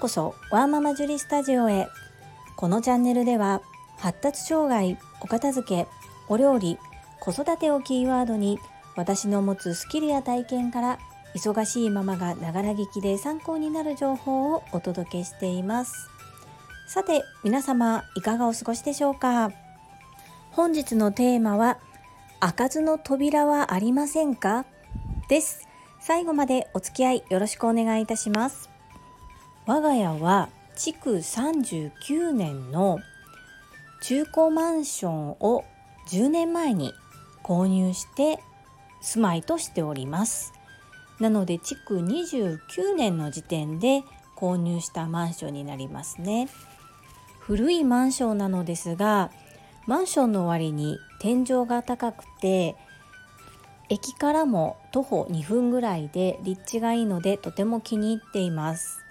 [0.00, 1.86] こそワーママジュリスタジオへ。
[2.56, 3.60] このチャンネルでは
[3.98, 5.86] 発達障害お片付け
[6.26, 6.78] お料理
[7.20, 8.58] 子育てをキーワードに
[8.96, 10.98] 私の持つスキルや体験から
[11.34, 16.08] 忙しいママがながら聞きで参考になる情報をお届けしています。
[16.88, 19.52] さて皆様いかがお過ごしでしょうか？
[20.50, 21.78] 本日のテーマは
[22.40, 24.64] 開かずの扉はありませんか？
[25.28, 25.68] です。
[26.00, 28.70] 最後までお付き合いよろしくお願いいたします。
[29.70, 32.98] 我が家は築39年の
[34.02, 35.64] 中古マンションを
[36.08, 36.92] 10年前に
[37.44, 38.40] 購入して
[39.00, 40.52] 住まいとしております。
[41.20, 44.02] なので築29年の時点で
[44.34, 46.48] 購入したマンションになりますね。
[47.38, 49.30] 古いマンションなのですが
[49.86, 52.74] マンションの割に天井が高くて
[53.88, 59.04] 駅からも徒歩2分ぐらいで立地がいいのでとても気に入っています。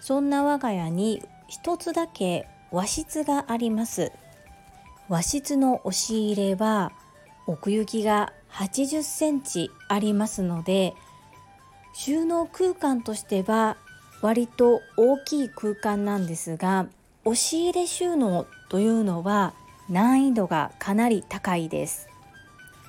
[0.00, 4.12] そんな我が家に一つだけ和室があります。
[5.08, 6.92] 和室の押し入れは
[7.46, 10.94] 奥行きが80センチありますので
[11.92, 13.76] 収納空間としては
[14.22, 16.86] 割と大きい空間なんですが
[17.24, 19.54] 押し入れ収納というのは
[19.88, 22.08] 難易度がかなり高いです。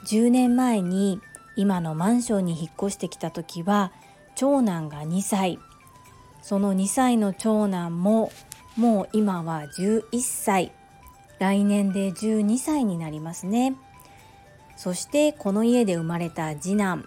[0.06, 1.20] 10年前に
[1.56, 3.92] 今のマンションに引っ越してきた時は
[4.36, 5.58] 長男が2歳。
[6.42, 8.32] その2歳の長男も
[8.78, 10.72] もう今は11歳。
[11.40, 13.76] 来年で12歳になりますね。
[14.78, 17.06] そしてこの家で生まれた次男。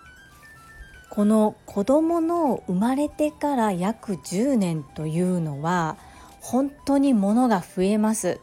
[1.09, 5.97] この子供の生まれてから約10年というのは
[6.41, 8.41] 本当に物が増えます。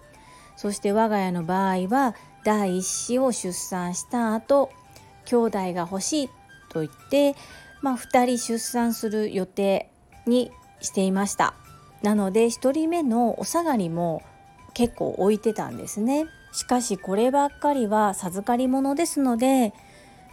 [0.55, 4.69] そして我が家の場合は第一子を出産した後
[5.25, 6.29] 兄弟が欲しい
[6.69, 7.35] と言って、
[7.81, 9.91] まあ、2人出産する予定
[10.25, 10.51] に
[10.81, 11.53] していました。
[12.01, 14.23] なので1人目のお下がりも
[14.73, 16.25] 結構置いてたんですね。
[16.51, 19.73] しかしこればっかりは授かり物ですので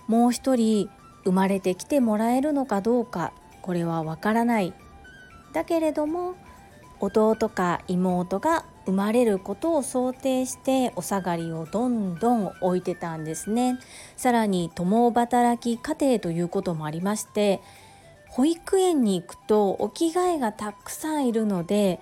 [0.08, 0.90] もう一人
[1.24, 3.32] 生まれてきてもらえるのかどうか
[3.62, 4.72] これはわからない。
[5.52, 6.34] だけれども
[7.00, 13.78] 弟か妹が生まれることを想定してお下がりをどんどん置いてたんですね。
[14.16, 17.60] さらに共働き家庭ということもありまして
[18.28, 22.00] 保育園に行くとお着替えがたくさんいるので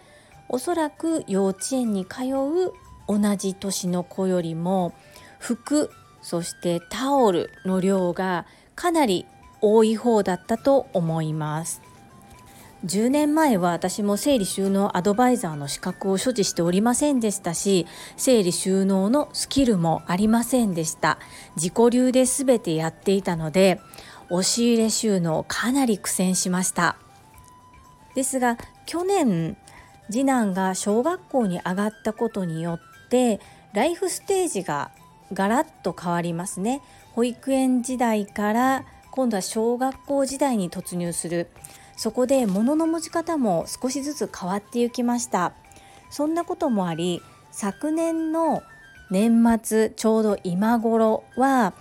[0.48, 2.72] おそらく幼稚園に通う
[3.08, 4.92] 同じ年の子よりも
[5.38, 5.90] 服
[6.22, 9.26] そしてタオルの量がかなり
[9.60, 11.82] 多い方だったと思います。
[12.84, 21.18] 10年前は私も整理収納アドバイザーの資格を所持しておりませんでしたし整理収納のスキルもありませんでした。
[21.56, 23.80] 自己流で全てやっていたので
[24.30, 26.96] 押し入れ収納かなり苦戦しました。
[28.14, 28.56] ですが
[28.86, 29.56] 去年
[30.10, 33.40] 次男が小学校に上がったことによって
[33.72, 34.90] ライフステージが
[35.32, 36.82] ガラッと変わりますね。
[37.12, 41.48] 保育園時代から今度は小学校時代に突入する。
[41.96, 45.54] そこで物の持ち方も少しずつ変わっていきました。
[46.10, 48.62] そんなこともあり昨年の
[49.10, 51.74] 年末ちょうど今頃は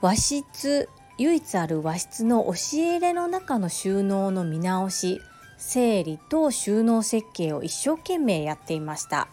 [0.00, 5.22] 和室唯一ある和室の押し入れの中の収納の見直し
[5.56, 9.28] 整理と収納設計を一生懸命やっていました。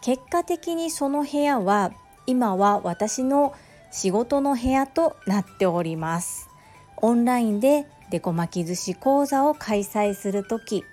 [0.00, 1.92] 結果的にその部屋は
[2.26, 3.54] 今は私の
[3.90, 6.48] 仕事の部屋となっております。
[6.96, 10.84] オンラインでデコ巻き寿司講座を開催する時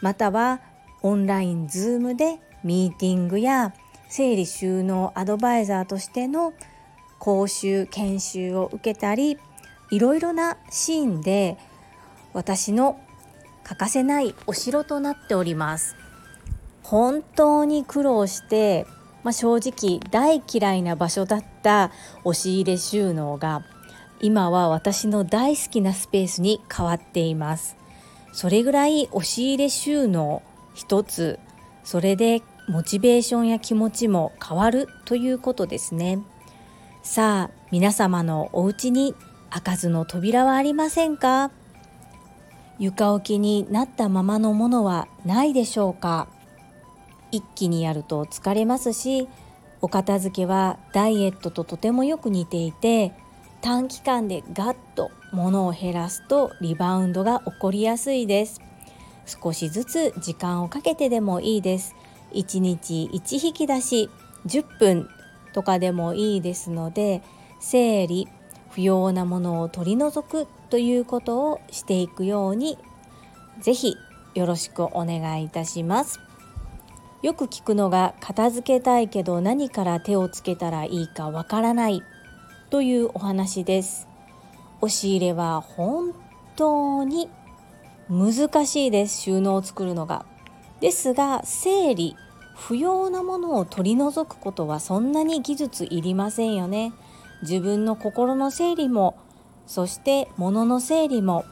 [0.00, 0.60] または
[1.02, 3.74] オンラインズームでミーティングや
[4.08, 6.54] 整理収納アドバイザーとしての
[7.24, 9.38] 講習研修を受けたり
[9.90, 11.56] いろいろなシーンで
[12.34, 13.00] 私の
[13.62, 15.96] 欠かせないお城となっております。
[16.82, 18.86] 本当に苦労して、
[19.22, 21.92] まあ、正直大嫌いな場所だった
[22.24, 23.64] 押し入れ収納が
[24.20, 27.78] 今は私の大好きなスペースに変わっています。
[28.34, 30.42] それぐらい押し入れ収納
[30.74, 31.38] 一つ。
[31.84, 36.18] それでモチベーションや気持ちも変わるということですね。
[37.04, 39.14] さあ皆様のお家に
[39.50, 41.50] 開かずの扉はありませんか？
[42.78, 46.28] 床置きになったままのものはないでしょうか？
[47.30, 49.28] 一気にやると疲れますし
[49.82, 53.12] お片付けはダイエットととてもよく似ていて
[53.60, 58.62] 短期間でガッと物を減らすとリバウンドが起こりやすいです。
[59.26, 61.94] 少しずつ時間をかけてでもいいです。
[62.32, 64.10] 1日1匹出し
[64.46, 65.08] 10分
[65.54, 67.22] とかでもいいですので
[67.60, 68.28] 整理
[68.70, 72.76] 不要なものを取り除くということをしていくように
[73.62, 73.96] ぜひ
[74.34, 76.18] よろしくお願いいたします。
[77.22, 82.02] よく聞くのが片付けたいけど何から手をつけたらいいかわからない
[82.68, 84.08] というお話です。
[84.80, 86.12] 押し入れは本
[86.56, 87.30] 当に
[88.10, 89.22] 難しいです。
[89.22, 90.26] 収納を作るのが。
[90.80, 92.16] ですが整理
[92.54, 96.92] 不要なものを取り除くことはそんなに技術いりませんよね。
[97.42, 99.16] 自分の心の整理も
[99.66, 101.44] そして物の整理も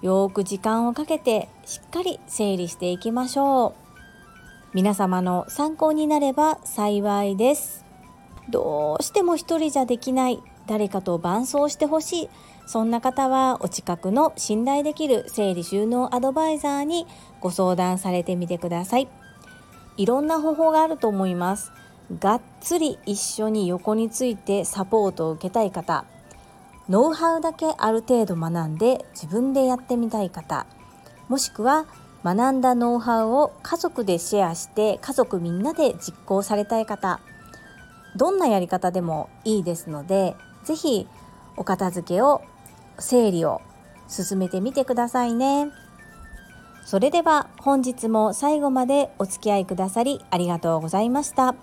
[0.00, 3.84] よく時間をかけてしっかり整理していきましょう。
[4.74, 7.84] 皆様の参考になれば幸いです。
[8.48, 12.28] どうしても一人じゃできない誰かと伴走してほしい
[12.66, 17.06] そんな方はお近くの信頼できる整理収納アドバイザーに
[17.40, 19.08] ご相談されてみてください。
[19.96, 21.72] いろんな方法があると思います。
[22.20, 26.04] がっつり一緒に横についてサポートを受けたい方。
[26.88, 30.66] ノウハウだけある程度学んで自分でやってみたい方。
[31.28, 31.86] もしくは
[32.24, 37.20] 学んだノウハウを家族でシェアして家族みんなで実行されたい方。
[38.16, 41.08] どんなやり方でもいいですので是非
[41.56, 42.42] お片付けを
[42.98, 43.60] 整理を
[44.08, 45.70] 進めてみてくださいね。
[46.84, 51.54] それでは本日も最後までお付き合いくださりありがとうございました。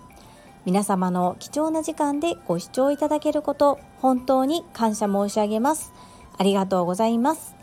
[0.64, 5.92] 皆様の貴重な時間でご視聴いただけること本当に感謝申し上げます。
[6.36, 7.56] ありがとうございます。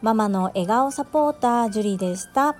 [0.00, 2.56] ママの笑顔サポータージュリーでした。